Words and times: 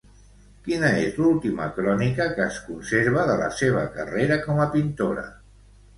Quina 0.67 0.87
és 1.01 1.19
l'última 1.23 1.67
crònica 1.75 2.27
que 2.37 2.43
es 2.45 2.57
conserva 2.71 3.27
de 3.33 3.37
la 3.43 3.51
seva 3.61 3.87
carrera 3.99 4.43
com 4.47 4.63
a 4.65 4.71
pintora? 4.77 5.29